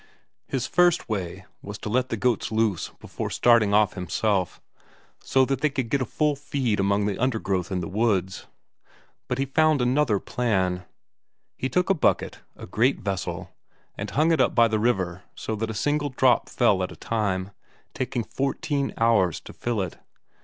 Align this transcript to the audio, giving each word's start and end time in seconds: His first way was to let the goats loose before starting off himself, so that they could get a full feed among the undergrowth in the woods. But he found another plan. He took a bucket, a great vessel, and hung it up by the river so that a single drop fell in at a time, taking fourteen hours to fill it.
His 0.47 0.65
first 0.65 1.07
way 1.09 1.45
was 1.61 1.77
to 1.77 1.87
let 1.87 2.09
the 2.09 2.17
goats 2.17 2.51
loose 2.51 2.89
before 2.99 3.29
starting 3.29 3.71
off 3.71 3.93
himself, 3.93 4.59
so 5.19 5.45
that 5.45 5.61
they 5.61 5.69
could 5.69 5.89
get 5.91 6.01
a 6.01 6.05
full 6.05 6.35
feed 6.35 6.79
among 6.79 7.05
the 7.05 7.19
undergrowth 7.19 7.71
in 7.71 7.81
the 7.81 7.87
woods. 7.87 8.47
But 9.27 9.37
he 9.37 9.45
found 9.45 9.79
another 9.79 10.17
plan. 10.17 10.85
He 11.55 11.69
took 11.69 11.91
a 11.91 11.93
bucket, 11.93 12.39
a 12.55 12.65
great 12.65 13.01
vessel, 13.01 13.51
and 13.95 14.09
hung 14.09 14.31
it 14.31 14.41
up 14.41 14.55
by 14.55 14.67
the 14.67 14.79
river 14.79 15.21
so 15.35 15.55
that 15.57 15.69
a 15.69 15.75
single 15.75 16.09
drop 16.09 16.49
fell 16.49 16.77
in 16.77 16.81
at 16.81 16.91
a 16.91 16.95
time, 16.95 17.51
taking 17.93 18.23
fourteen 18.23 18.95
hours 18.97 19.39
to 19.41 19.53
fill 19.53 19.83
it. 19.83 19.99